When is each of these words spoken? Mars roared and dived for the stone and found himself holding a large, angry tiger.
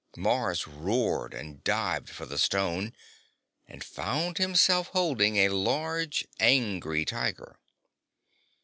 Mars 0.17 0.65
roared 0.67 1.31
and 1.31 1.63
dived 1.63 2.09
for 2.09 2.25
the 2.25 2.39
stone 2.39 2.91
and 3.67 3.83
found 3.83 4.39
himself 4.39 4.87
holding 4.87 5.35
a 5.37 5.49
large, 5.49 6.27
angry 6.39 7.05
tiger. 7.05 7.59